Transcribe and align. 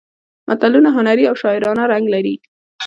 متلونه 0.49 0.89
هنري 0.97 1.23
او 1.29 1.35
شاعرانه 1.41 1.83
رنګ 1.91 2.05
لري 2.13 2.35